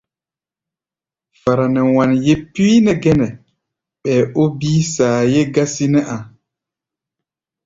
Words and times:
Fara 1.41 1.65
nɛ 1.73 1.81
wanyé 1.95 2.33
píí 2.51 2.75
nɛ 2.85 2.93
gɛnɛ, 3.03 3.27
ɓɛɛ 4.01 4.21
ó 4.41 4.43
bíí 4.57 4.79
saayé 4.95 5.41
gásí 5.53 5.85
nɛ́ 5.93 6.03
a̧. 6.15 6.19